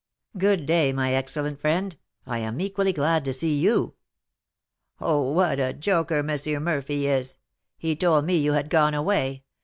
[0.35, 1.95] "Good day, my excellent friend.
[2.25, 3.93] I am equally glad to see you."
[4.99, 6.63] "Oh, what a joker M.
[6.63, 7.37] Murphy is!
[7.77, 9.43] He told me you had gone away.